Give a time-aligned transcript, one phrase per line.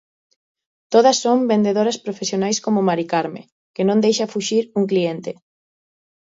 [0.93, 3.41] Todas son vendedoras profesionais como Mari Carme
[3.75, 5.31] que non deixa fuxir un cliente.